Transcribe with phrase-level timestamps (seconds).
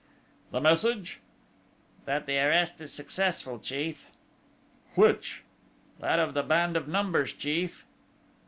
[0.49, 1.19] "The message?"
[2.05, 4.07] "That the arrest is successful, chief."
[4.95, 5.43] "Which?"
[5.99, 7.85] "That of the band of Numbers, chief."